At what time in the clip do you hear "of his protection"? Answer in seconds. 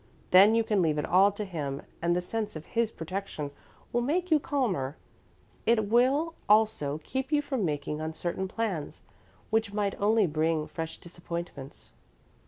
2.55-3.51